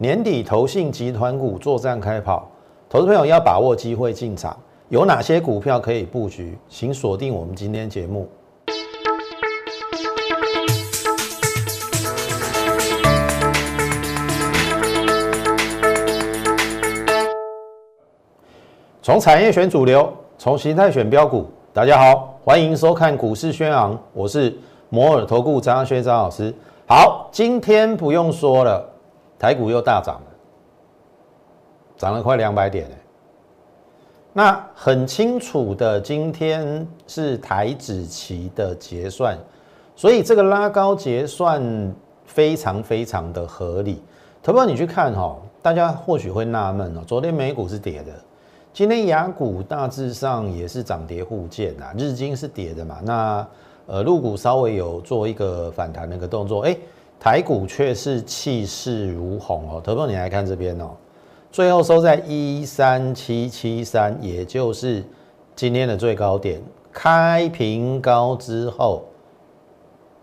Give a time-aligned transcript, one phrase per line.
[0.00, 2.48] 年底投信集团股作战开跑，
[2.88, 4.56] 投资朋友要把握机会进场，
[4.90, 6.56] 有哪些股票可以布局？
[6.68, 8.28] 请锁定我们今天节目。
[19.02, 21.44] 从产业选主流，从形态选标股。
[21.72, 24.56] 大家好，欢迎收看股市宣昂，我是
[24.90, 26.54] 摩尔投顾张轩张老师。
[26.86, 28.88] 好，今天不用说了，
[29.38, 30.26] 台股又大涨了，
[31.96, 32.88] 涨了快两百点
[34.32, 39.36] 那很清楚的，今天是台指期的结算，
[39.96, 41.62] 所以这个拉高结算
[42.24, 44.02] 非常非常的合理。
[44.42, 48.12] 投票你去看哈，大家或许会纳闷哦，昨天美股是跌的。
[48.72, 53.46] 今天雅股大致上也是涨跌互见呐，日经是跌的嘛，那
[53.86, 56.76] 呃陆股稍微有做一个反弹那个动作，哎，
[57.20, 59.80] 台股却是气势如虹哦。
[59.82, 60.90] 投票你来看这边哦，
[61.50, 65.04] 最后收在一三七七三，也就是
[65.56, 69.04] 今天的最高点，开平高之后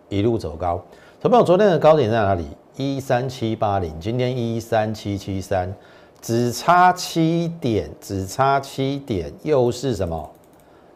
[0.10, 0.84] 一路走高。
[1.22, 2.46] 投票昨天的高点在哪里？
[2.78, 5.74] 一三七八零，今天一三七七三。
[6.22, 10.28] 只差七点，只差七点，又是什么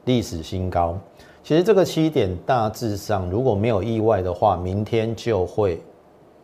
[0.05, 0.97] 历史新高？
[1.43, 5.79] 其实这个七点大致上，如果没有意外的话，明天就会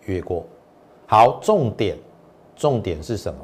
[0.06, 0.44] 越过。
[1.06, 1.98] 好，重点，
[2.56, 3.40] 重点是什么？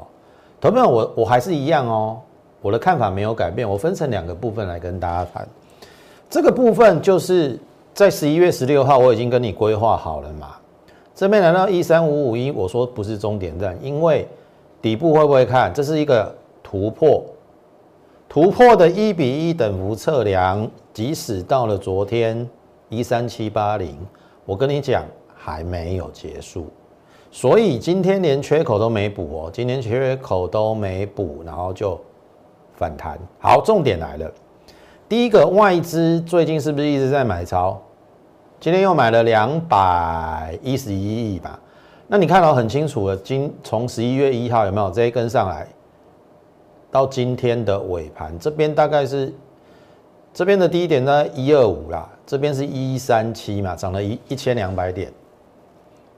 [0.60, 2.20] 投票我我还是一样哦，
[2.60, 3.68] 我的看法没有改变。
[3.68, 5.46] 我分成两个部分来跟大家谈。
[6.30, 7.58] 这个部分就是
[7.92, 10.56] 在十一月十六号，我已经跟你规划好了嘛。
[11.14, 14.28] 这边来到一三五五一，我说不是终点站，因为。
[14.80, 15.72] 底部会不会看？
[15.72, 17.22] 这是一个突破，
[18.28, 22.50] 突破的一比一等幅测量，即使到了昨天
[22.88, 23.96] 一三七八零，
[24.44, 25.04] 我跟你讲
[25.44, 26.68] 还没有结束，
[27.32, 32.00] 所以今天连缺口都没补哦，今天缺口都没补，然后就
[32.76, 33.18] 反弹。
[33.40, 34.32] 好，重点来了，
[35.08, 37.76] 第一个外资最近是不是一直在买超？
[38.60, 41.58] 今天又买了两百一十一亿吧？
[42.06, 45.66] 那你看到很清楚了，今从十一月一号有没有这一根上来，
[46.88, 49.34] 到今天的尾盘这边大概是
[50.32, 55.12] 这边的低点呢一二五啦，这边是一三七嘛，涨了一一千两百点，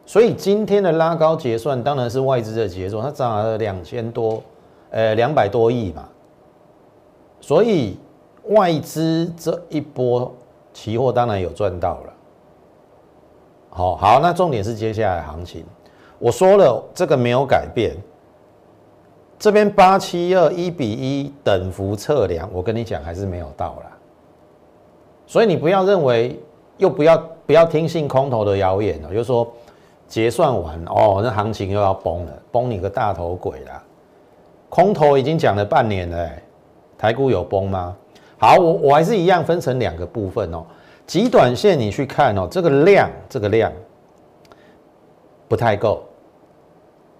[0.06, 4.42] 所以今天的拉高结算当然是外资的结算，它涨了两千多，
[4.90, 6.08] 呃两百多亿嘛，
[7.40, 7.98] 所以
[8.48, 10.32] 外资这一波
[10.72, 12.12] 期货当然有赚到了，
[13.70, 15.64] 好好，那重点是接下来行情。
[16.18, 17.96] 我说了，这个没有改变。
[19.36, 23.90] 这边八七二一比一等幅测量，我跟你讲还是没有到啦。
[25.26, 26.38] 所以你不要认为，
[26.78, 29.52] 又不要不要听信空头的谣言哦，就说
[30.14, 33.82] 结算完哦，那行情又要崩了，崩你个大头鬼啦！
[34.68, 36.30] 空头已经讲了半年了，
[36.96, 37.96] 台股有崩吗？
[38.38, 40.64] 好，我我还是一样分成两个部分哦。
[41.04, 43.72] 极短线你去看哦，这个量，这个量。
[45.48, 46.04] 不太够，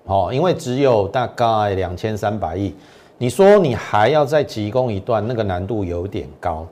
[0.04, 2.76] 哦，因为只有大概两千三百亿，
[3.18, 6.64] 你说你还要再急攻一段，那个难度有点高，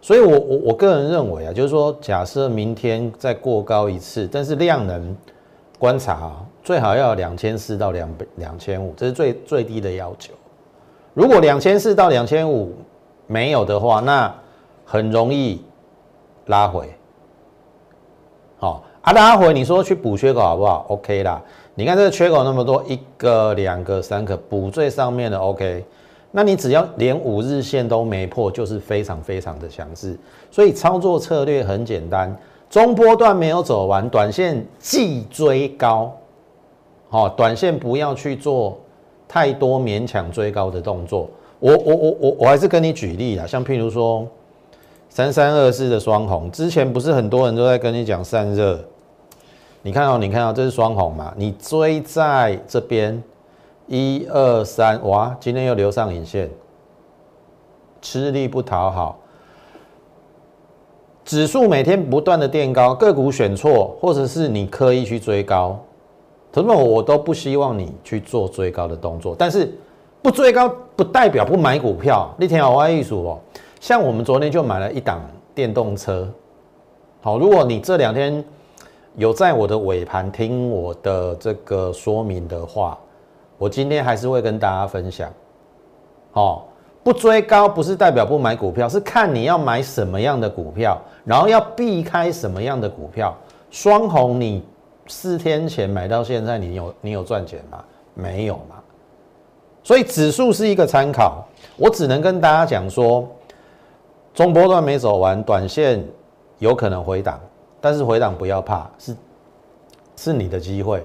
[0.00, 5.16] 所以我我我个人认为啊，就是说，假设明天再过高一次，但是量能
[5.84, 10.32] 观察啊最好要两千四到两两千五，这是最最低的要求。
[11.12, 12.74] 如果两千四到两千五
[13.26, 14.34] 没有的话，那
[14.86, 15.62] 很容易
[16.46, 16.88] 拉回，
[18.56, 18.82] 好。
[19.02, 21.42] 啊，拉回你说去补缺口好不好？OK 啦，
[21.74, 25.84] 你看这个缺口那么多，一个、两个、三个，补最上面的 OK。
[26.30, 30.18] 那你只要连五日线都没破，就是非常非常的强势。
[30.50, 32.34] 所以操作策略很简单，
[32.74, 36.12] 中波段没有走完，短线既追高，
[37.08, 38.76] 好，短线不要去做
[39.28, 41.30] 太多勉强追高的动作。
[41.60, 44.26] 我我我我我还是跟你举例啊，像譬如说
[45.08, 48.84] 三三二四的双红，之前不是很多人都在跟你讲散热。
[49.82, 51.32] 你看到，你看到这是双红嘛？
[51.36, 53.22] 你追在这边，
[53.86, 56.50] 一二三，哇，今天又留上影线，
[58.02, 59.20] 吃力不讨好。
[61.24, 65.78] 指数每天不断的垫高，个股选错，或者是你刻意去追高，
[66.52, 69.34] 同学们，我都不希望你去做追高的动作。
[69.38, 69.72] 但是
[70.20, 72.32] 不追高不代表不买股票。
[72.36, 73.38] 那天好玩艺术哦，
[73.80, 75.20] 像我们昨天就买了一档
[75.54, 76.28] 电动车。
[77.22, 78.44] 好，如果你这两天。
[79.16, 82.98] 有在我的尾盘听我的这个说明的话，
[83.58, 85.32] 我今天还是会跟大家分享。
[86.32, 86.62] 哦，
[87.04, 93.36] 不追高不是代表不买股票，是看你要买什么样的股票，然后要避开什么样的股票。
[93.70, 94.64] 双红，你
[95.06, 97.84] 四天前买到现在，你有你有赚钱吗？
[98.14, 98.76] 没有嘛。
[99.82, 101.44] 所以指数是一个参考，
[101.76, 103.28] 我只能跟大家讲说，
[104.32, 106.02] 中波段没走完，短线
[106.58, 107.38] 有可能回档，
[107.82, 109.14] 但是回档不要怕，是
[110.16, 111.04] 是你的机会。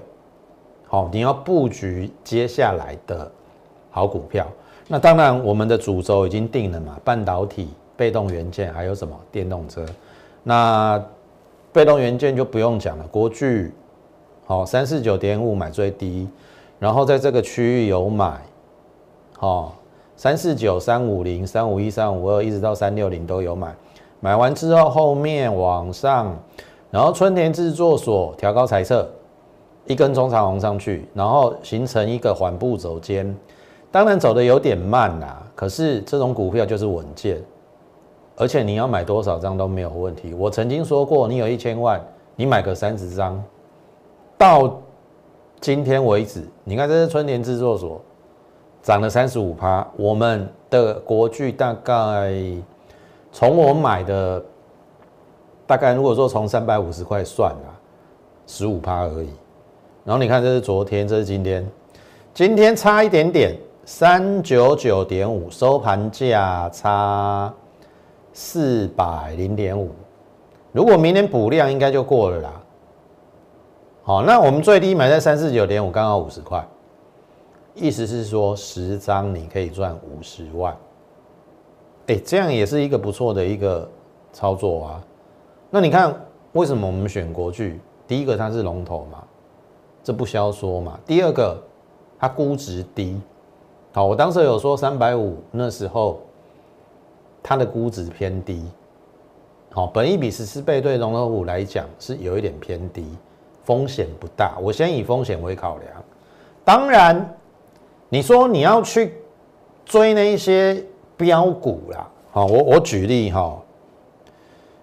[0.88, 3.30] 好，你要布局接下来的
[3.90, 4.46] 好股票。
[4.92, 9.86] 那当然，我们的主轴已经定了嘛，半导体、被动元件，还有什么电动车。
[10.42, 11.00] 那
[11.72, 13.72] 被动元件就不用讲了，国巨，
[14.46, 16.28] 好三四九点五买最低，
[16.80, 18.40] 然后在这个区域有买。
[19.38, 19.70] 哦，
[20.16, 23.72] 三四九、三五零、三五一、三五二，一直到三六零都有买。
[24.18, 26.36] 买完之后，后面往上，
[26.90, 29.08] 然后春田制作所调高裁测，
[29.86, 33.32] 一根中长红上去，然后形成一个缓步走尖。
[33.90, 37.42] 当然走的有点慢啦，可是这种股票就是稳健，
[38.36, 40.32] 而且你要买多少张都没有问题。
[40.34, 42.00] 我曾经说过，你有一千万，
[42.36, 43.42] 你买个三十张，
[44.38, 44.80] 到
[45.60, 48.00] 今天为止，你看这是春田制作所。
[48.82, 52.32] 涨了三十五趴，我们的国巨大概
[53.30, 54.42] 从我买的
[55.66, 57.68] 大概如果说从三百五十块算啊，
[58.46, 59.28] 十五趴而已。
[60.02, 61.70] 然后你看这是昨天，这是今天，
[62.32, 63.54] 今天差一点点，
[63.84, 67.52] 三九九点五，收盘价差
[68.32, 69.90] 四百零点五。
[70.70, 72.62] 如果明天补量，应该就过了啦。
[74.02, 76.64] 好，那我们最低买在三四九点五，刚好五十块。
[77.74, 80.76] 意思是说，十张你可以赚五十万，
[82.08, 83.88] 哎，这样也是一个不错的一个
[84.32, 85.04] 操作啊。
[85.70, 86.14] 那你看，
[86.52, 87.80] 为什么我们选国巨？
[88.06, 89.24] 第一个它是龙头嘛，
[90.02, 90.98] 这不消说嘛。
[91.06, 91.60] 第二个，
[92.18, 93.20] 它估值低。
[93.92, 96.20] 好，我当时有说三百五，那时候
[97.42, 98.64] 它的估值偏低。
[99.72, 103.06] 好，本一比十四倍对龙头股来讲是有一点偏低，
[103.64, 104.58] 风险不大。
[104.60, 105.90] 我先以风险为考量，
[106.64, 107.36] 当然。
[108.12, 109.14] 你说你要去
[109.84, 110.84] 追那一些
[111.16, 113.56] 标股啦，好，我我举例哈，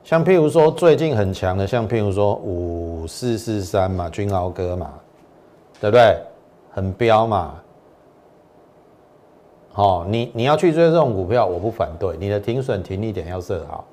[0.01, 4.93] 像譬如说最近很强的，像譬如说五四四三嘛，君豪哥嘛，
[5.81, 6.17] 对不对？
[6.71, 7.55] 很标嘛，
[9.77, 13.85] 好，你你要去追这种股票，我不反对，你的停损停利点要设好，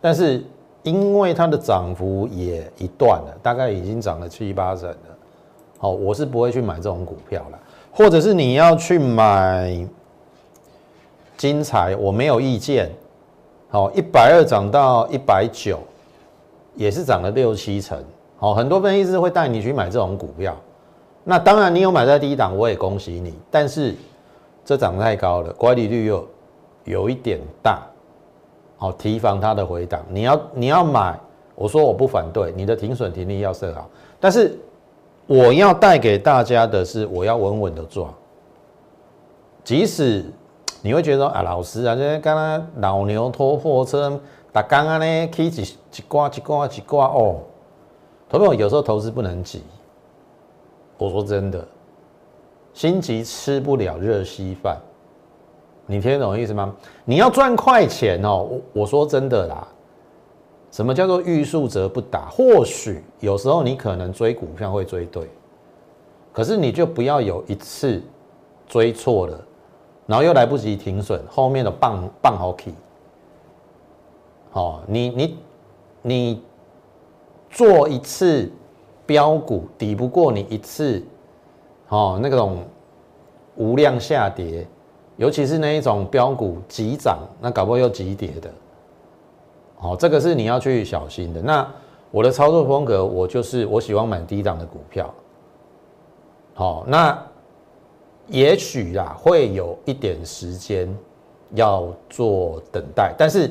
[0.00, 0.42] 但是
[0.82, 4.96] 因为它的涨幅也一段了，大概已经涨了七八成了，
[5.78, 7.58] 好，我是不会去买这种股票了。
[7.92, 9.86] 或者是你要去买
[11.36, 12.90] 金财，我没有意见。
[13.68, 15.78] 好，一百二涨到一百九，
[16.74, 17.96] 也是涨了六七成。
[18.38, 20.56] 好，很多分析师会带你去买这种股票。
[21.22, 23.32] 那当然，你有买在低档，我也恭喜你。
[23.52, 23.94] 但是
[24.68, 26.28] 这涨太高了，管理率又
[26.84, 27.80] 有一点大。
[28.76, 30.04] 好，提防它的回档。
[30.10, 31.18] 你要你要买，
[31.54, 33.88] 我说我不反对，你的停损停利要设好，
[34.20, 34.58] 但是。
[35.26, 38.14] 我要带给大家的是，我要稳稳的做。
[39.62, 40.24] 即使
[40.80, 44.18] 你会觉得啊，老师啊，这刚刚老牛拖货车，
[44.50, 47.40] 打刚刚呢，起一一挂一挂一挂哦。
[48.30, 49.62] 朋友有时候投资不能急。
[50.96, 51.62] 我说真的，
[52.78, 54.78] 心急吃不了热稀饭。
[55.84, 56.72] 你听得懂意思吗？
[57.04, 58.46] 你要赚快钱哦。
[58.48, 59.66] 我我说真的啦。
[60.70, 62.28] 什么叫做欲速则不达？
[62.30, 65.28] 或许有时候你可能追股票会追对，
[66.32, 68.00] 可是你就不要有一次
[68.68, 69.44] 追错了，
[70.06, 72.72] 然后又来不及停损，后面的棒棒好 K。
[74.52, 75.38] 好，你你
[76.00, 76.42] 你
[77.50, 78.48] 做一次
[79.04, 81.02] 标股抵不过你一次，
[81.88, 82.58] 哦，那种
[83.56, 84.66] 无量下跌，
[85.16, 88.50] 尤其是那一种标股急涨，那搞不好又急跌的。
[89.80, 91.40] 哦，这个是你要去小心的。
[91.40, 91.66] 那
[92.10, 95.12] 我的操作风格，我就是我喜欢买低档的股票。
[96.54, 97.16] 好，那
[98.26, 100.92] 也许啦，会有一点时间
[101.54, 103.50] 要做等待，但是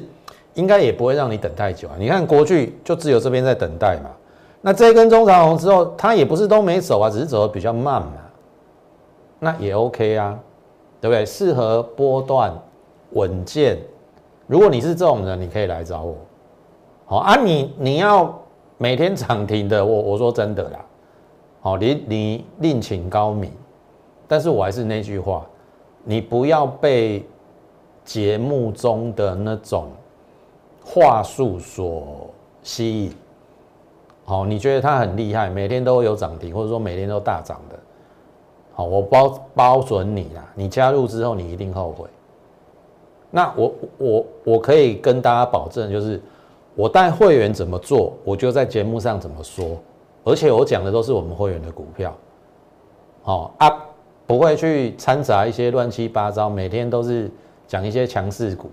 [0.54, 1.96] 应该也不会让你等太久啊。
[1.98, 4.10] 你看国巨就只有这边在等待嘛。
[4.62, 8.14] 那这一根中长红之后，它也不是都没走啊，只是走的比较慢嘛。
[9.40, 10.40] 那也 OK 啊，
[11.00, 11.26] 对不对？
[11.26, 12.54] 适合波段
[13.12, 13.78] 稳健。
[14.48, 16.16] 如果你是这种人，你可以来找我。
[17.06, 18.34] 好啊，你你要
[18.78, 20.80] 每天涨停的，我我说真的啦。
[21.62, 23.52] 好，你你另请高明，
[24.28, 25.46] 但是我还是那句话，
[26.04, 27.26] 你不要被
[28.04, 29.88] 节目中的那种
[30.84, 32.30] 话术所
[32.64, 33.14] 吸引。
[34.26, 37.80] 好，你觉得他很厉害，每天都有涨停，或者说每天都大涨的。
[38.78, 42.08] 好，我包包准你啦，你加入之后你一定后悔。
[43.32, 46.22] 那我我我可以跟大家保证，就是
[46.76, 49.80] 我带会员怎么做，我就在节目上怎么说，
[50.24, 52.16] 而且我讲的都是我们会员的股票。
[53.24, 53.68] 好啊，
[54.28, 57.32] 不会去掺杂一些乱七八糟，每天都是
[57.66, 58.70] 讲一些强势股，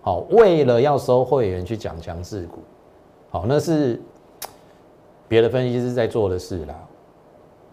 [0.00, 2.60] 好，为了要收会员去讲强势股，
[3.28, 4.00] 好，那是
[5.28, 6.74] 别的分析师在做的事啦。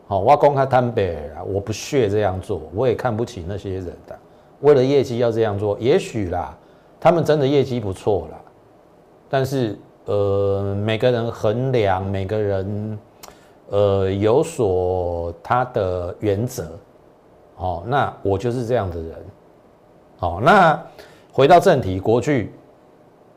[0.08, 1.02] 好，我公开坦白
[1.36, 4.18] 啦，我不屑这样做，我也看不起那些人的。
[4.62, 6.56] 为了业绩要这样做，也许啦，
[7.00, 8.38] 他们真的业绩不错啦，
[9.30, 13.00] 但是呃，每个人衡量，每个人
[13.70, 16.66] 呃有所他的原则。
[17.58, 19.14] 哦，那我就是这样的人。
[20.18, 20.82] 好，那
[21.34, 22.54] 回到正题，国巨，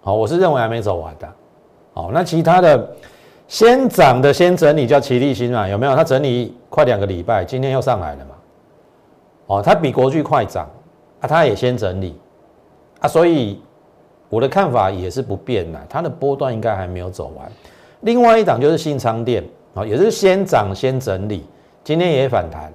[0.03, 1.29] 好，我是认为还没走完的。
[1.95, 2.89] 好，那其他的
[3.49, 5.67] 先涨的先整理叫齐力新嘛？
[5.67, 5.97] 有没有？
[5.97, 8.35] 它整理快两个礼拜，今天又上来了嘛？
[9.49, 10.67] 哦，它比国巨快涨
[11.21, 12.17] 啊，它也先整理
[13.01, 13.61] 啊，所以
[14.29, 17.51] 我的看法也是不变的，它的波段应该还没有走完。
[18.03, 21.45] 另外一档就是信昌店，啊，也是先涨先整理，
[21.83, 22.73] 今天也反弹。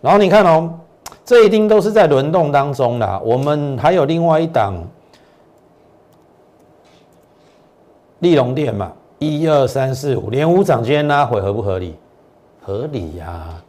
[0.00, 0.72] 然后你看哦，
[1.22, 3.20] 这一定都是在轮动当中的。
[3.20, 4.74] 我们还有另外一档
[8.20, 11.94] 利隆店嘛，一二三四五连五涨，今天拉回合不合理？
[12.62, 13.62] 合理呀，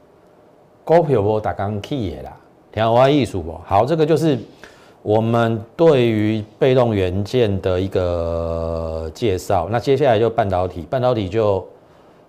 [0.83, 2.37] 股票不打刚起的啦，
[2.71, 3.59] 听我艺术不？
[3.65, 4.37] 好，这个就是
[5.01, 9.67] 我们对于被动元件的一个介绍。
[9.69, 11.65] 那接下来就半导体，半导体就。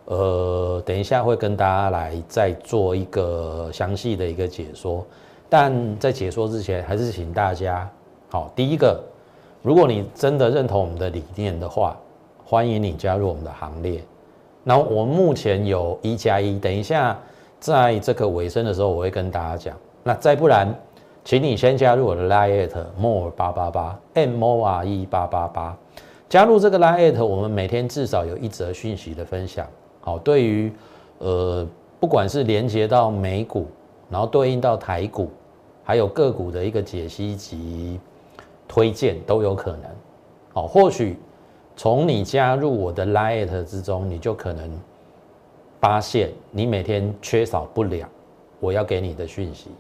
[0.07, 5.03] 呃，等一下会跟大家来再做一个详细的一个解说，
[5.49, 7.91] 但在解说之前，还是请大家，
[8.29, 9.03] 好，第一个，
[9.63, 11.97] 如果你真的认同我们的理念的话，
[12.45, 14.03] 欢迎你加入我们的行列。
[14.65, 17.17] 那我们目前有一加一，等一下
[17.61, 19.77] 在这个尾声的时候，我会跟大家讲。
[20.03, 20.75] 那再不然，
[21.23, 22.69] 请你先加入我的 Line
[22.99, 25.77] more 八八八 M O R E 八八八，
[26.29, 29.67] 加入这个 Line，我们每天至少有一则讯息的分享。
[30.01, 30.73] 好，对于
[31.19, 31.67] 呃，
[32.01, 33.67] 不管是连接到美股，
[34.11, 35.31] 然后对应到台股，
[35.83, 38.01] 还有个股的一个解析及
[38.67, 39.83] 推荐都有可能。
[40.53, 41.19] 好，或许
[41.77, 44.71] 从你加入我的 Lite 之中，你就可能
[45.81, 48.09] 发现你每天缺少不了
[48.61, 49.71] 我要给你的讯息。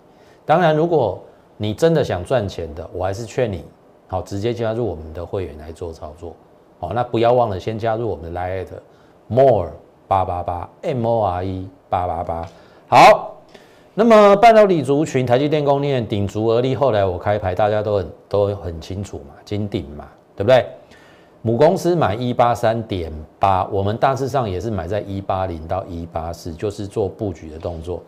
[0.44, 1.22] 当然，如果
[1.56, 3.64] 你真的想赚钱的，我还是劝你
[4.08, 6.34] 好直接加入我们的会员来做操作。
[6.78, 8.68] 好，那不要忘了先加入我们的 Lite
[9.28, 9.70] More。
[10.06, 12.46] 八八八 M O R E 八八八，
[12.88, 13.36] 好，
[13.94, 16.74] 那么半导体族群，台积电供应链顶足而立。
[16.76, 20.66] 后来我开牌，大家都很都很清楚嘛，金顶嘛，对不对？
[21.46, 28.02] 母公司买一八三点八，我们大致上也是买在一八零到一八四，就是做布局的动作，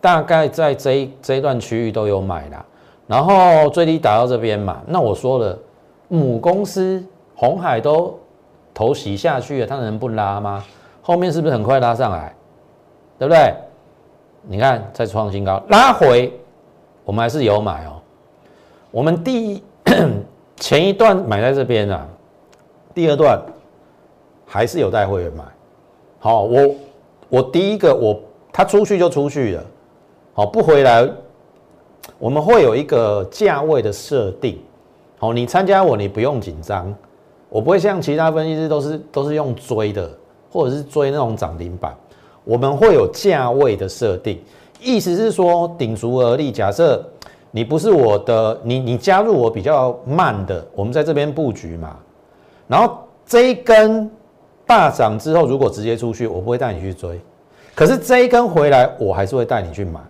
[0.00, 2.64] 大概在这这一段区域都有买啦。
[3.06, 5.58] 然后最低打到这边嘛，那我说了，
[6.08, 7.04] 母公司
[7.36, 8.18] 红海都
[8.72, 10.64] 投洗下去了，它能不拉吗？
[11.02, 12.34] 后面是不是很快拉上来，
[13.18, 13.54] 对不对？
[14.40, 16.32] 你看再创新高，拉回，
[17.04, 18.00] 我们还是有买哦。
[18.90, 19.62] 我们第一
[20.56, 22.08] 前一段买在这边啊，
[22.98, 23.40] 第二段
[24.44, 25.44] 还是有带会员买。
[26.18, 26.74] 好，我
[27.28, 28.20] 我第一个我
[28.52, 29.64] 他出去就出去了，
[30.34, 31.08] 好不回来，
[32.18, 34.58] 我们会有一个价位的设定。
[35.16, 36.92] 好，你参加我你不用紧张，
[37.48, 40.10] 我不会像其他分析师都是都是用追的。
[40.50, 41.94] 或者是追那种涨停板，
[42.42, 44.42] 我们会有价位的设定，
[44.80, 46.50] 意思是说顶足而立。
[46.50, 47.04] 假设
[47.50, 51.96] 你不是我的，你你加入我比较慢的，我们在这边布局嘛。
[52.68, 54.08] 然后这一根
[54.64, 57.20] 大涨之后，如果直接出去，我不会带你去追。
[57.74, 60.00] 可是这一根回来，我还是会带你去买。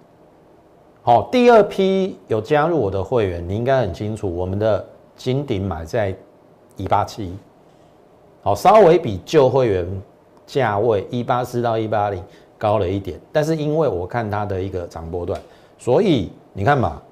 [1.03, 4.85] 好，第二批有加入我的会员，你应该很清楚，我们的
[5.17, 6.15] 金顶买在
[6.77, 7.35] 一八七，
[8.43, 10.03] 好，稍微比旧会员。
[10.49, 12.25] 价位一八四到一八零
[12.57, 15.39] 高了一点，但是因为我看它的一个涨波段，
[15.77, 17.03] 所以你看嘛，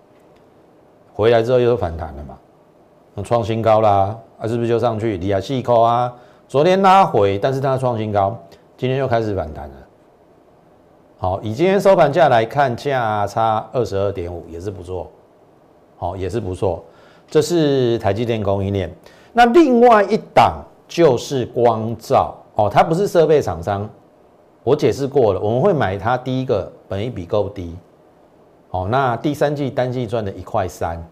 [1.13, 5.17] 回来之后又反弹了嘛，创新高啦，啊是不是就上去？
[5.19, 6.13] 利亚细扣啊，
[6.47, 8.37] 昨天拉回，但是它创新高，
[8.77, 9.75] 今天又开始反弹了。
[11.19, 15.11] 好，以今天收盘价来看，价差二十二点五也是不错，
[15.97, 16.85] 好也是不错。
[17.29, 18.95] 这是台积电供应链，
[19.33, 22.35] 那另外一档就是光照。
[22.55, 23.89] 哦，它不是设备厂商，
[24.63, 26.17] 我解释过了，我们会买它。
[26.17, 27.77] 第一个，本益比够低，
[28.71, 31.03] 哦，那第三季单季赚的一块三，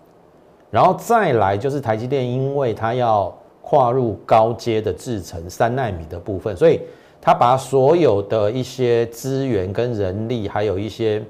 [0.75, 6.81] 然后再来就是台积电，因为它要跨入高阶的制程三纳米的部分，所以
[7.21, 11.23] 它把所有的一些资源跟人力，还有一些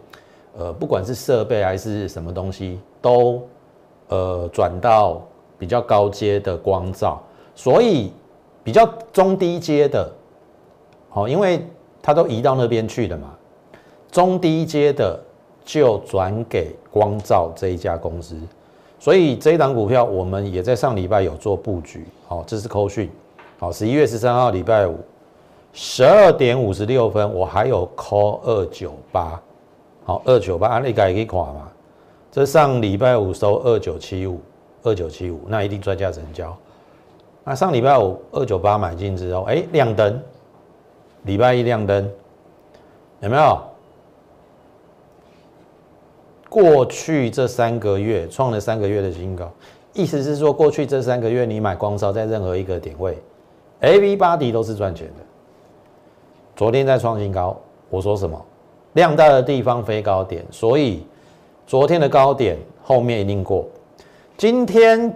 [0.57, 3.43] 呃，不管是设备还是什么东西，都
[4.09, 5.21] 呃转到
[5.59, 7.23] 比较高阶的光照，
[7.55, 8.11] 所以。
[8.65, 10.11] 比较中低阶的，
[11.11, 11.67] 好，因为
[12.01, 13.35] 它都移到那边去了嘛。
[14.11, 15.21] 中低阶的
[15.63, 18.41] 就转给光照这一家公司，
[19.05, 22.07] 所以这一档股票我们也在上礼拜有做布局。
[22.27, 23.11] 好，这是扣讯。
[23.59, 24.97] 好，十一月十三号礼拜五
[25.75, 29.39] 十二点五十六分，我还有 call 二九八。
[30.07, 31.69] 好，二九八，你改可以垮嘛？
[32.33, 34.41] 这上礼拜五收二九七五，
[34.83, 36.57] 二九七五，那一定专家成交。
[37.45, 40.19] 那上礼拜五二九八买进之后，哎，亮灯，
[41.25, 42.11] 礼拜一亮灯，
[43.21, 43.59] 有没有？
[46.55, 49.51] 过去这三个月创了三个月的新高，
[49.93, 53.19] 意思是说，过去这三个月你买光烧在任何一个点位
[53.81, 55.25] ，A、V、八 D 都是赚钱的。
[56.55, 58.41] 昨天在创新高，我说什么？
[58.93, 61.05] 量大的地方飞高点，所以
[61.67, 63.67] 昨天的高点后面一定过。
[64.37, 65.13] 今天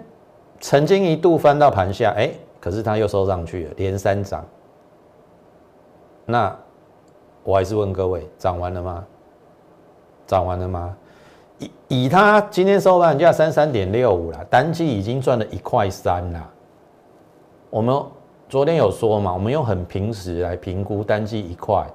[0.59, 2.29] 曾经一度翻到盘下，哎，
[2.59, 4.45] 可是它又收上去了，连三涨。
[6.25, 6.53] 那
[7.45, 9.05] 我还是问各位，涨完了吗？
[10.27, 10.97] 涨完了吗？
[11.59, 16.49] 以以它今天收盘价三三点六五了，单季已经赚了一块三了。
[17.69, 18.01] 我们
[18.47, 21.85] 昨天有说嘛，我们用很平时来评估单季一块，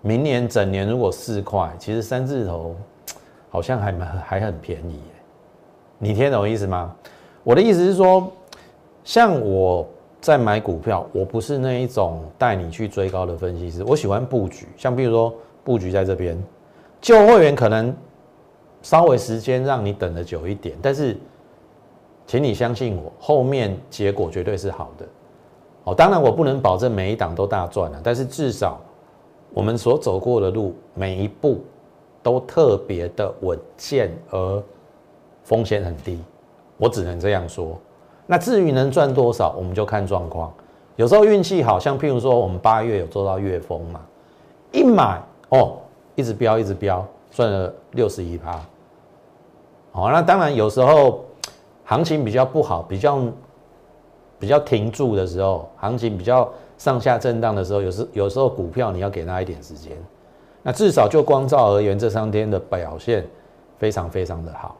[0.00, 2.74] 明年整年如果四块，其实三字头
[3.50, 5.00] 好像还蛮还很便宜。
[5.98, 6.94] 你听懂意思吗？
[7.42, 8.30] 我的意思是说，
[9.02, 9.86] 像我
[10.20, 14.68] 在买股票，我不是那一种带你去追高的分析师，我喜欢布局。
[14.76, 15.34] 像比如说
[15.64, 16.40] 布局在这边，
[17.00, 17.94] 旧会员可能。
[18.82, 21.16] 稍微时间让你等的久一点，但是，
[22.26, 25.06] 请你相信我，后面结果绝对是好的。
[25.84, 28.80] 哦，当然我不能保证每一档都大赚了，但是至少
[29.52, 31.60] 我们所走过的路每一步
[32.22, 34.62] 都特别的稳健，而
[35.42, 36.18] 风险很低。
[36.76, 37.78] 我只能这样说。
[38.26, 40.52] 那至于能赚多少，我们就看状况。
[40.96, 44.00] 有时候运气好，像譬如说我们八月有做到月风嘛，
[44.70, 45.78] 一买哦，
[46.14, 47.06] 一直飙，一直飙。
[47.30, 48.60] 赚了六十一趴，
[49.92, 51.24] 好，那当然有时候
[51.84, 53.20] 行情比较不好，比较
[54.38, 59.96] 比较停住的时候，行情比较上下震荡的时候，有时有时候股票你要给他一点时间。
[60.62, 63.26] 那至少就光照而言，这三天的表现
[63.78, 64.76] 非常非常的好，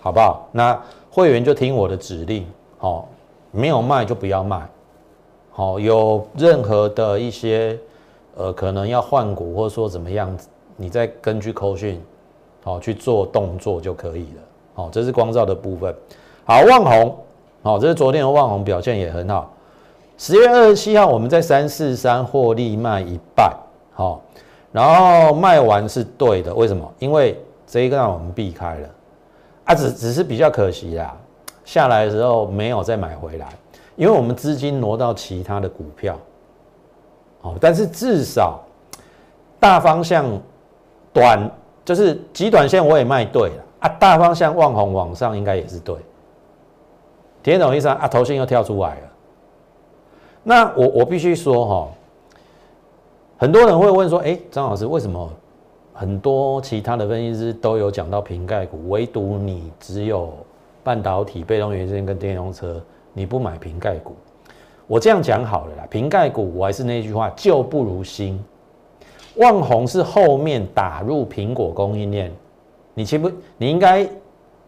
[0.00, 0.46] 好不好？
[0.52, 2.46] 那会员就听我的指令，
[2.78, 3.08] 好，
[3.50, 4.68] 没有卖就不要卖，
[5.50, 7.78] 好，有任何的一些
[8.36, 10.48] 呃可能要换股或者说怎么样子。
[10.76, 12.02] 你再根据扣讯，
[12.62, 14.42] 好去做动作就可以了。
[14.74, 15.94] 好，这是光照的部分。
[16.44, 17.16] 好，旺红，
[17.62, 19.52] 好，这是昨天的旺红表现也很好。
[20.18, 23.52] 十月二十七号，我们在三四三获利卖一半，
[23.92, 24.20] 好，
[24.72, 26.52] 然后卖完是对的。
[26.52, 26.92] 为什么？
[26.98, 28.88] 因为这一个让我们避开了，
[29.66, 31.16] 啊，只只是比较可惜啦。
[31.64, 33.48] 下来的时候没有再买回来，
[33.94, 36.18] 因为我们资金挪到其他的股票。
[37.40, 38.60] 好，但是至少
[39.60, 40.26] 大方向。
[41.14, 41.50] 短
[41.84, 43.88] 就是极短线，我也卖对了啊。
[43.98, 45.96] 大方向望红往上，应该也是对。
[47.42, 47.98] 听懂意思啊？
[48.02, 49.08] 啊，头线又跳出来了。
[50.42, 51.88] 那我我必须说哈，
[53.38, 55.30] 很多人会问说，哎，张老师，为什么
[55.92, 60.32] 很多其他的分析师都有讲到瓶盖股，唯独你只有
[60.82, 64.16] 半导体、被动元件跟电动车，你不买瓶盖股？
[64.86, 68.42] 我这样讲好了啦，瓶盖股我还是那句话，旧不如新。
[69.36, 72.32] 旺宏是后面打入苹果供应链，
[72.94, 74.08] 你岂不你应该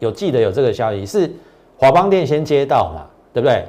[0.00, 1.06] 有记得有这个消息？
[1.06, 1.32] 是
[1.78, 3.64] 华邦电先接到嘛，对不对？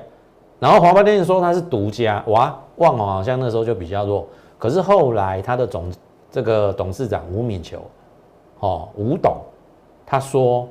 [0.60, 4.28] 然后华邦电说它是独家，哇，旺宏好像那时候就比较弱。
[4.58, 5.92] 可是后来他的总
[6.32, 7.80] 这个董事长吴敏球，
[8.60, 9.38] 哦，吴董，
[10.04, 10.68] 他说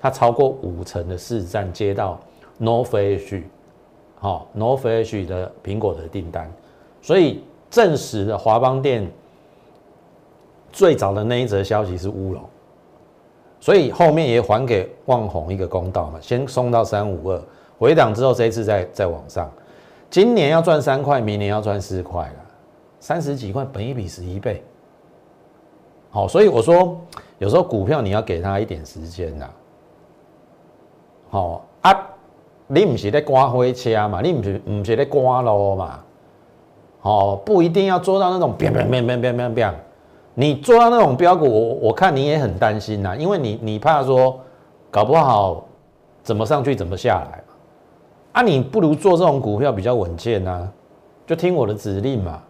[0.00, 2.18] 他超过五成的市占接到
[2.58, 3.42] North Edge，
[4.18, 6.50] 好，North Edge 的苹果的订单，
[7.02, 9.06] 所以证实了华邦电。
[10.72, 12.42] 最早的那一则消息是乌龙，
[13.60, 17.42] 所以后面也还给旺宏一个公道嘛，先送到三五二
[17.78, 19.50] 回档之后，这一次再再往上，
[20.08, 22.44] 今年要赚三块，明年要赚四块了，
[23.00, 24.62] 三十几块，本一比十一倍，
[26.10, 26.98] 好，所以我说
[27.38, 29.50] 有时候股票你要给他一点时间呐，
[31.28, 32.08] 好啊，
[32.66, 36.00] 你不是在刮灰车嘛，你不是不是在刮路嘛，
[37.00, 39.74] 好，不一定要做到那种变变变变变变变。
[40.34, 44.40] 你做到那种标股，我我看你也很担心呐，因为你你怕说
[44.90, 45.64] 搞不好
[46.22, 47.54] 怎么上去怎么下来嘛，
[48.32, 50.68] 啊，你不如做这种股票比较稳健呐，
[51.26, 52.40] 就听我的指令嘛，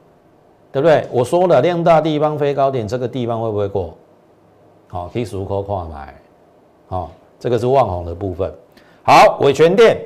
[0.71, 1.07] 对不对？
[1.11, 3.95] 我说了量大地方飞高点，这个地方会不会过？
[4.89, 6.15] 好，可以数口跨买，
[6.87, 8.53] 好，这个是望红的部分。
[9.05, 9.99] 好，伟全店，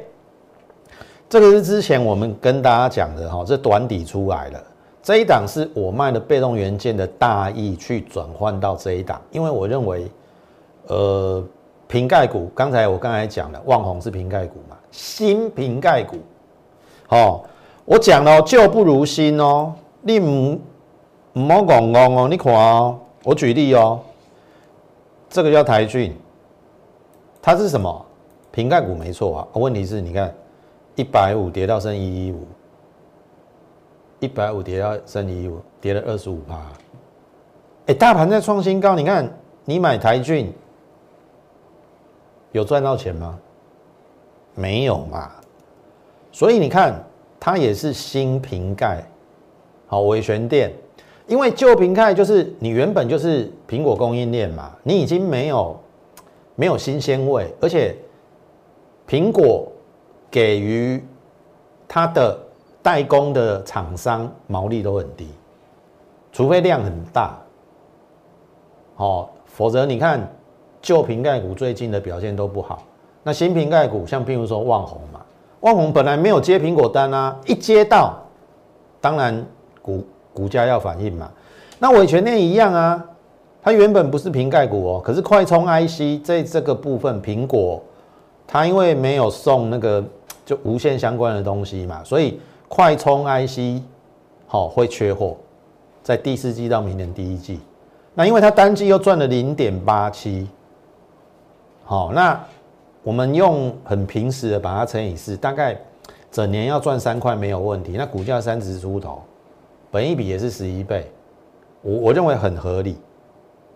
[1.28, 4.62] 这个是之前我们跟大家讲的哈，这短底出来了。
[5.06, 10.10] 这一档是我卖的被动元件的大意去转换到这一档，因为我认为，
[10.88, 11.44] 呃，
[11.86, 16.16] 瓶盖股，刚才我刚才讲了，旺宏是瓶盖股嘛，新瓶盖股，
[17.10, 17.44] 哦，
[17.84, 20.60] 我讲了旧不如新哦，你唔
[21.34, 24.00] 唔好讲讲哦，你看哦，我举例哦，
[25.30, 26.16] 这个叫台骏，
[27.40, 28.04] 它是什么？
[28.50, 30.34] 瓶盖股没错啊，问题是你看
[30.96, 32.44] 一百五跌到剩一一五。
[34.18, 36.58] 一百五跌到三一五，跌了二十五趴。
[37.86, 39.30] 哎，大盘在创新高，你看
[39.64, 40.52] 你买台骏
[42.52, 43.38] 有赚到钱吗？
[44.54, 45.30] 没有嘛。
[46.32, 47.04] 所以你看
[47.38, 49.04] 它也是新瓶盖，
[49.86, 50.72] 好维权店，
[51.26, 55.78] 因为旧瓶盖就是你原本就是苹果供应链嘛，你已经没有
[56.54, 57.94] 没有新鲜味，而且
[59.06, 59.70] 苹果
[60.30, 61.04] 给予
[61.86, 62.45] 它的。
[62.86, 65.26] 代工的厂商毛利都很低，
[66.30, 67.36] 除非量很大，
[68.94, 70.32] 哦，否则你看
[70.80, 72.84] 旧瓶盖股最近的表现都不好。
[73.24, 75.20] 那新瓶盖股，像譬如说旺宏嘛，
[75.62, 78.16] 旺宏本来没有接苹果单啊，一接到，
[79.00, 79.44] 当然
[79.82, 81.28] 股股价要反应嘛。
[81.80, 83.04] 那伟全链一样啊，
[83.60, 87.82] 它原本不是瓶盖股哦，可是快充 IC 在这个部分，苹果
[88.46, 90.04] 它因为没有送那个
[90.44, 92.38] 就无线相关的东西嘛，所以。
[92.68, 93.82] 快充 IC
[94.46, 95.36] 好会缺货，
[96.02, 97.60] 在第四季到明年第一季，
[98.14, 100.48] 那因为它单季又赚了零点八七，
[101.84, 102.38] 好，那
[103.02, 105.78] 我们用很平时的把它乘以四，大概
[106.30, 107.94] 整年要赚三块没有问题。
[107.96, 109.22] 那股价三十出头，
[109.90, 111.10] 本一比也是十一倍，
[111.82, 112.98] 我我认为很合理，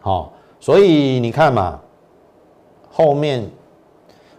[0.00, 1.81] 好，所以你看嘛，
[2.90, 3.48] 后面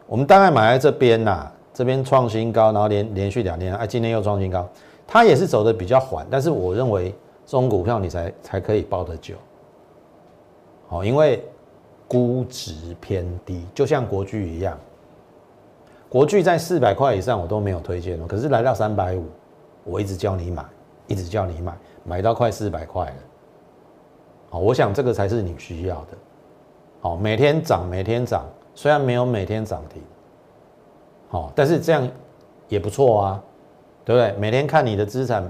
[0.07, 1.51] 我们大概买在这边呐。
[1.73, 4.67] 这边创新高，然后连连续两天，哎，今天又创新高，
[5.07, 9.35] 它也是走的比较缓，但是我认为这种股票你才才可以抱得久，
[10.87, 11.43] 好，因为
[12.07, 14.77] 估值偏低，就像国巨一样，
[16.09, 19.25] 国巨在四百块以上我都没有推荐可是来到三百五，
[19.85, 20.65] 我一直叫你买，
[21.07, 23.15] 一直叫你买，买到快四百块了，
[24.49, 26.17] 好，我想这个才是你需要的，
[26.99, 30.01] 好，每天涨，每天涨，虽然没有每天涨停。
[31.31, 32.05] 好，但是这样
[32.67, 33.43] 也不错啊，
[34.03, 34.37] 对不对？
[34.37, 35.49] 每天看你的资产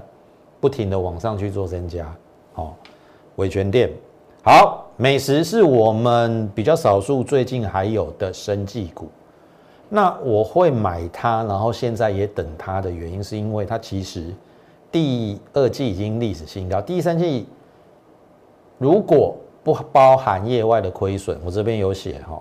[0.60, 2.14] 不停的往上去做增加，
[2.52, 2.76] 好，
[3.34, 3.90] 维权店，
[4.44, 9.08] 好，美食是我们比较少数最近还有的生技股，
[9.88, 14.32] 那我会买它，然后现在也等它的原因是因为它其实
[14.92, 17.48] 第二季已经历史新高，第三季
[18.78, 22.40] 如果不包含业外的亏损，我这边有写哈。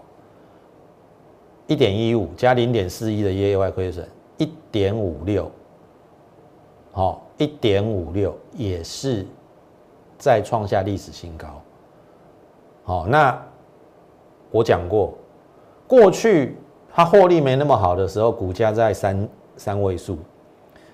[1.71, 4.05] 一点一五加零点四一的业外亏损，
[4.38, 5.49] 一点五六，
[6.91, 9.25] 好，一点五六也是
[10.17, 11.47] 再创下历史新高。
[12.84, 13.41] 好，那
[14.51, 15.13] 我讲过，
[15.88, 16.57] 过去
[16.93, 20.17] 它获利没那么好的时候，股价在三三位数，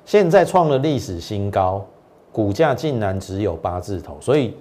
[0.05, 1.83] 现在创了历史新高，
[2.31, 4.55] 股价竟然只有八字头，所以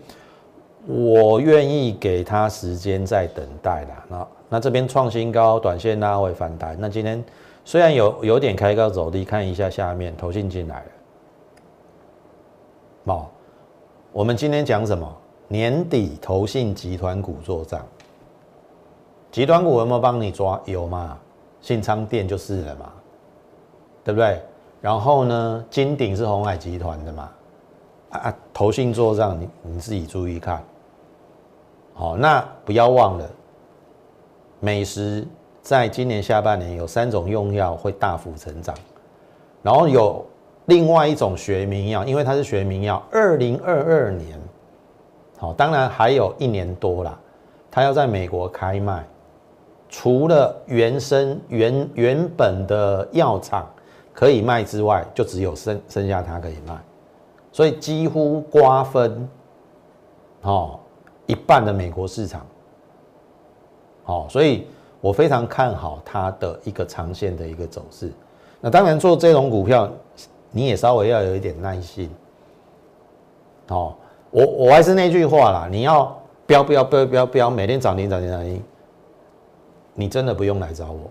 [0.87, 4.05] 我愿意给他时间再等待啦。
[4.09, 4.27] 那。
[4.49, 6.77] 那这边创新高，短线拉回反弹。
[6.79, 7.25] 那今天
[7.65, 10.91] 虽然有有点开高走低，看一下下面投信进来了。
[13.07, 13.31] 好，
[14.13, 15.17] 我们今天讲什么？
[15.49, 17.81] 年底投信集团股做账。
[19.31, 20.61] 集团股有没有帮你抓？
[20.65, 21.17] 有嘛？
[21.61, 22.93] 信昌店就是了嘛，
[24.03, 24.41] 对不对？
[24.81, 27.31] 然后呢，金鼎是红海集团的嘛？
[28.11, 30.63] 啊，投信做账，你你自己注意看。
[31.95, 33.31] 好，那不要忘了。
[34.67, 35.25] 美食
[35.63, 38.75] 在今年下半年有三种用药会大幅成长，
[39.63, 40.27] 然后有
[40.65, 44.37] 另外一种学名药，因为它是学名药，二零二二年，
[45.39, 47.17] 好，当然还有一年多啦，
[47.71, 49.07] 它要在美国开卖，
[49.89, 53.73] 除了原生原原本的药厂
[54.13, 56.75] 可以卖之外，就只有剩剩下它可以卖，
[57.53, 59.29] 所以几乎瓜分，
[60.43, 60.81] 哦，
[61.27, 62.45] 一半的美国市场。
[64.07, 64.65] 好，所以
[65.01, 68.13] 我非常看好它的一个长线的一个走势。
[68.61, 69.91] 那当然做这种股票，
[70.53, 72.09] 你也稍微要有一点耐心。
[73.67, 73.93] 哦，
[74.31, 76.17] 我我还是那句话啦，你要
[76.47, 78.63] 飙飙飙飙飙，每天涨停涨停涨停，
[79.93, 81.11] 你真的不用来找我。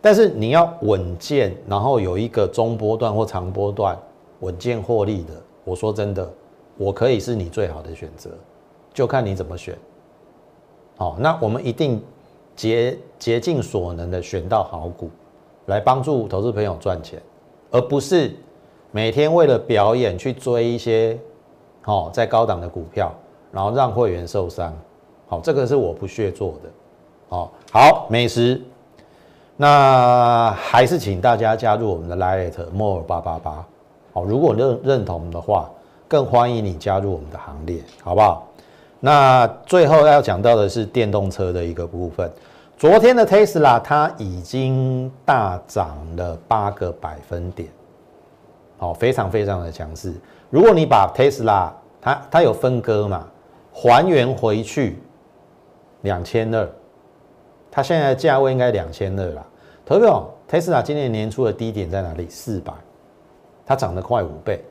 [0.00, 3.98] 但是你要稳健，然后有一个中波段或长波段
[4.38, 5.32] 稳健获利的，
[5.64, 6.30] 我说真的，
[6.76, 8.30] 我可以是你最好的选择，
[8.94, 9.76] 就看你怎么选。
[10.96, 12.00] 好，那我们一定。
[12.56, 15.10] 竭竭尽所能的选到好股，
[15.66, 17.22] 来帮助投资朋友赚钱，
[17.70, 18.34] 而不是
[18.90, 21.18] 每天为了表演去追一些
[21.82, 23.12] 好，在高档的股票，
[23.52, 24.76] 然后让会员受伤，
[25.28, 26.70] 好，这个是我不屑做的。
[27.28, 28.60] 好，好，美食，
[29.56, 33.66] 那还是请大家加入我们的 Lite More 八八八。
[34.12, 35.68] 好，如果认认同的话，
[36.08, 38.48] 更欢迎你加入我们的行列，好不好？
[39.00, 42.30] 那最后要讲到的是电动车的一个部分。
[42.78, 47.68] 昨天的 Tesla 它已经大涨了八个百分点，
[48.78, 50.12] 好，非常非常的强势。
[50.50, 53.26] 如果你把 Tesla 它它有分割嘛，
[53.72, 54.98] 还原回去
[56.02, 56.68] 两千二。
[57.70, 59.46] 它现在的价位应该两千二啦。
[59.84, 62.28] 投票，Tesla 今年年初的低点在哪里？
[62.28, 62.72] 四百，
[63.64, 64.64] 它涨得快五倍。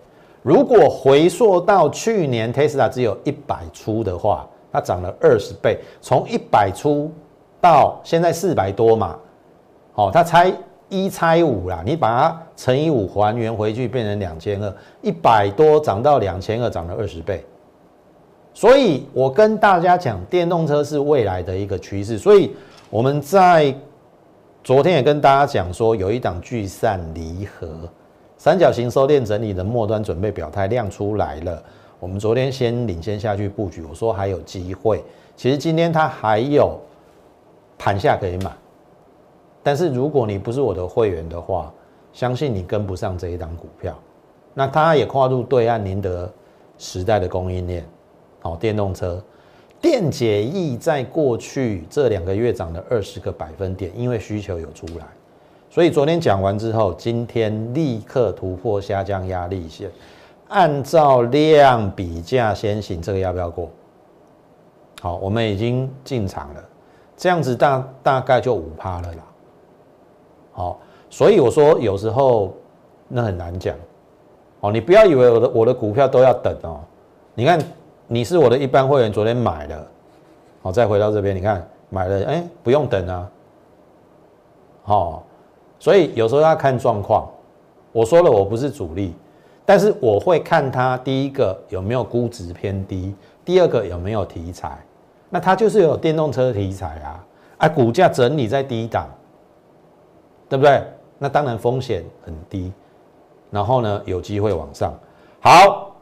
[0.45, 7.11] 如果回溯到去年 Tesla 只有一百出的话，它涨了二十倍，从一百出
[7.59, 9.17] 到现在四百多嘛。
[9.91, 10.53] 好，它拆
[10.87, 17.43] 一拆五啦，你把它乘以五还原回去变成两千二，一百多涨到两千二，涨了二十倍。
[18.53, 22.55] 所以我跟大家讲，电动车是未来的一个趋势，所以。
[22.91, 23.75] 我们在
[24.63, 27.67] 昨天也跟大家讲说，有一档聚散离合
[28.37, 31.63] 三角形收敛整理的末端准备表态亮出来了。
[31.99, 35.01] 我们昨天先领先下去布局，我说还有机会。
[35.35, 36.79] 其实今天它还有
[37.77, 38.51] 盘下可以买，
[39.63, 41.73] 但是如果你不是我的会员的话，
[42.13, 43.97] 相信你跟不上这一档股票。
[44.53, 46.31] 那它也跨入对岸宁德
[46.77, 47.85] 时代的供应链，
[48.41, 49.21] 好，电动车。
[49.81, 55.05] 电解液在过去这两个月涨了二十个百分点，因为需求有出来，
[55.75, 59.91] 所以昨天讲完之后，今天立刻突破下降压力线，
[60.47, 63.69] 按照量比价先行，这个要不要过？
[65.01, 66.63] 好，我们已经进场了，
[67.17, 69.23] 这样子大大概就五趴了啦。
[70.53, 72.53] 好，所以我说有时候
[73.09, 73.75] 那很难讲，
[74.61, 76.79] 哦，你不要以为我的我的股票都要等哦，
[77.33, 77.59] 你看。
[78.07, 79.87] 你是我的一般会员，昨天买了，
[80.61, 83.29] 好，再回到这边，你看买了，哎，不用等啊，
[84.83, 85.23] 好，
[85.85, 87.29] 所以有时候要看状况。
[87.91, 89.13] 我说了，我不是主力，
[89.63, 93.13] 但是我会看它第一个有没有估值偏低，
[93.45, 94.83] 第二个有没有题材。
[95.29, 97.23] 那它就是有电动车题材啊，
[97.59, 99.07] 啊，股价整理在低档，
[100.49, 100.81] 对不对？
[101.19, 102.73] 那当然风险很低，
[103.51, 104.91] 然后呢，有机会往上。
[105.39, 105.95] 好，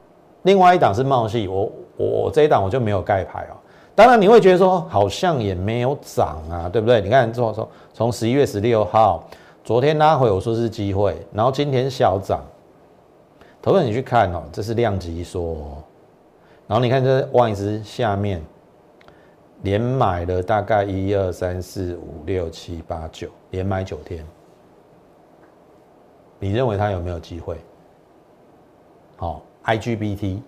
[0.43, 1.69] 另外一档是茂系，我。
[1.97, 3.55] 我这一档我就没有盖牌哦，
[3.93, 7.01] 当然你会觉得说好像也没有涨啊，对不对？
[7.01, 9.23] 你看从从从十一月十六号，
[9.63, 12.43] 昨天拉回我说是机会，然后今天小涨，
[13.61, 15.55] 投资你去看哦，这是量级缩，
[16.67, 18.41] 然后你看这外资下面
[19.61, 24.25] 连买了大概一二三四五六七八九，连买九天，
[26.39, 27.57] 你认为它有没有机会？
[29.15, 30.39] 好，IGBT，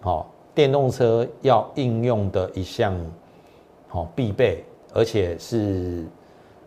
[0.00, 0.30] 好。
[0.52, 2.92] 电动车要应用的一项，
[3.86, 6.04] 好必备，而且是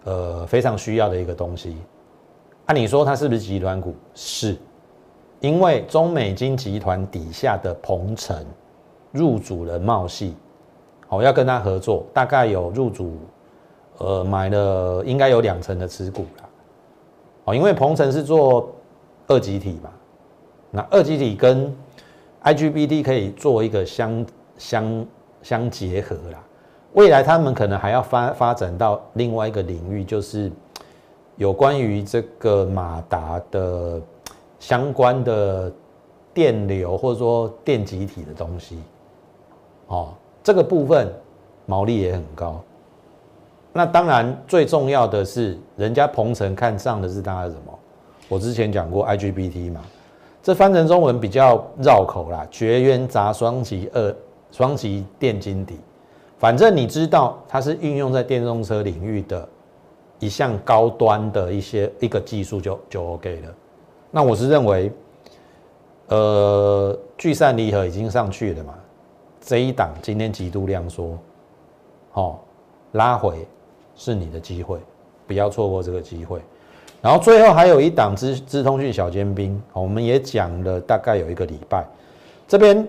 [0.04, 1.78] 呃非常需要的一个东西。
[2.66, 3.94] 按你说它是不是集团股？
[4.14, 4.58] 是，
[5.40, 8.46] 因为中美金集团底下的鹏程
[9.12, 10.36] 入主了茂系，
[11.08, 13.18] 好要跟他合作，大概有入主，
[13.98, 16.50] 呃买了应该有两成的持股啦。
[17.46, 18.74] 哦，因为鹏程是做
[19.28, 19.92] 二级体嘛，
[20.72, 21.76] 那二级体跟
[22.44, 24.26] IGBT 可以做一个相
[24.58, 25.06] 相
[25.42, 26.42] 相结合啦，
[26.94, 30.52] 未来他们可能还要发发展到另外一个领域，就是
[31.38, 34.02] 有关于这个马达的
[34.60, 35.72] 相关的
[36.34, 38.80] 电流或者说电极体的东西，
[39.88, 41.12] 哦，这个部分
[41.66, 42.62] 毛利也很高。
[43.72, 47.80] 那当然最重要的是，人家鹏程看上的是它什么？
[48.30, 49.82] 我之前讲过 IGBT 嘛。
[50.44, 54.16] 这翻成中文比较绕口啦，绝缘杂双极二
[54.52, 55.80] 双极电晶体，
[56.38, 59.48] 反正你知道它是运用在电动车领域的
[60.20, 63.56] 一项高端的一些一个技术就就 OK 了。
[64.12, 64.92] 那我是认为，
[66.08, 68.74] 呃，聚散离合已经上去了嘛，
[69.42, 71.18] 这一档今天极度量缩，
[72.12, 72.44] 好
[72.92, 73.48] 拉回
[73.96, 74.78] 是你的机会，
[75.26, 76.42] 不要错过这个机会。
[77.02, 81.86] 然后最后还有一档资资通讯小尖兵，我们也讲了大概有一个礼拜，
[82.48, 82.88] 这边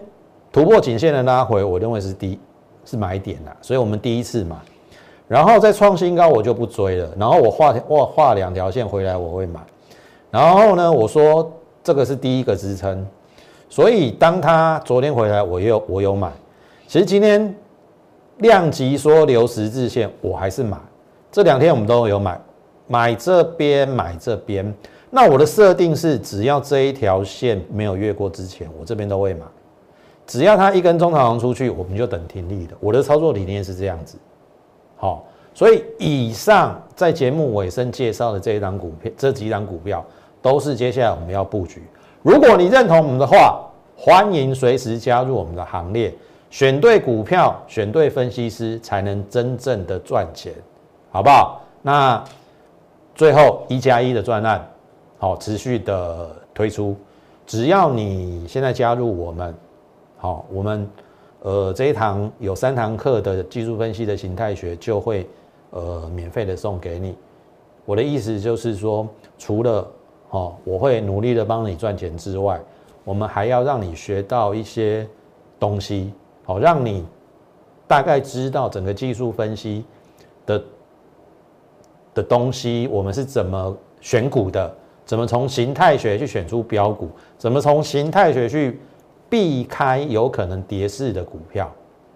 [0.52, 2.38] 突破颈线的拉回，我认为是低
[2.84, 4.56] 是买点啦，所以我们第一次买，
[5.28, 9.60] 然后再创新高我就不追了，然后我画画画两条线回来我会买，
[10.30, 11.50] 然后呢我说
[11.82, 13.06] 这个是第一个支撑，
[13.68, 16.30] 所以当他昨天回来我有我有买，
[16.86, 17.54] 其实今天
[18.38, 20.76] 量级说留十字线我还是买，
[21.32, 22.40] 这两天我们都有买。
[22.86, 24.74] 买这边买这边，
[25.08, 29.46] 那我的设定是，只要这一条线没有越过之前，我这边都会买。
[30.26, 32.74] 只要它一根中长红出去，我们就等停利的。
[32.80, 34.16] 我的操作理念是这样子。
[34.96, 40.04] 好，所以以上在节目尾声介绍的这一档股票，这几档股票
[40.40, 41.82] 都是接下来我们要布局。
[42.22, 43.60] 如果你认同我们的话，
[43.96, 46.14] 欢迎随时加入我们的行列。
[46.50, 50.52] 选对股票，选对分析师，才能真正的赚钱，
[51.10, 51.60] 好不好？
[51.82, 52.22] 那
[53.14, 54.64] 最后一加一的专案，
[55.18, 56.96] 好，持续的推出。
[57.44, 59.52] 只要你现在加入我们，
[60.24, 60.88] 好，我们
[61.40, 65.28] 呃这一堂有三堂课的技术分析的形态学就会
[65.68, 67.14] 呃免费的送给你。
[67.84, 69.06] 我的意思就是说，
[69.36, 69.86] 除了
[70.30, 72.58] 哦我会努力的帮你赚钱之外，
[73.04, 75.06] 我们还要让你学到一些
[75.60, 76.10] 东西，
[76.44, 77.04] 好，让你
[77.86, 79.84] 大概知道整个技术分析
[80.46, 80.64] 的
[82.14, 84.74] 的东西，我们是怎么选股的。
[85.04, 87.10] 怎么从形态学去选出标股？
[87.36, 88.80] 怎么从形态学去
[89.34, 91.68] 避开有可能跌势的股票？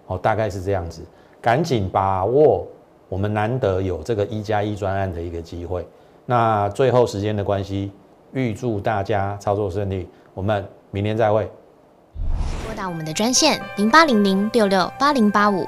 [0.07, 1.03] 哦，大概是这样子。
[1.41, 2.65] 赶紧把握
[3.09, 5.85] 我们难得有这个一加一专案的一个机会。
[6.25, 7.91] 那最后时间的关系，
[8.31, 10.07] 预祝大家操作顺利。
[10.33, 11.51] 我们明天再会。
[12.65, 15.67] 拨打我们的专线零八零零六六八零八五。